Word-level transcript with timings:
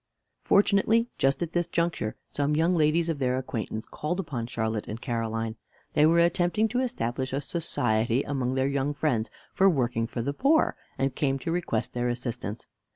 Fortunately, 0.43 1.09
just 1.19 1.43
at 1.43 1.53
this 1.53 1.67
juncture 1.67 2.15
some 2.27 2.55
young 2.55 2.75
ladies 2.75 3.07
of 3.07 3.19
their 3.19 3.37
acquaintance 3.37 3.85
called 3.85 4.19
upon 4.19 4.47
Charlotte 4.47 4.87
and 4.87 4.99
Caroline. 4.99 5.57
They 5.93 6.07
were 6.07 6.17
attempting 6.17 6.67
to 6.69 6.79
establish 6.79 7.33
a 7.33 7.39
society 7.39 8.23
among 8.23 8.55
their 8.55 8.67
young 8.67 8.95
friends 8.95 9.29
for 9.53 9.69
working 9.69 10.07
for 10.07 10.23
the 10.23 10.33
poor, 10.33 10.75
and 10.97 11.13
came 11.13 11.37
to 11.37 11.51
request 11.51 11.93
their 11.93 12.09
assistance. 12.09 12.65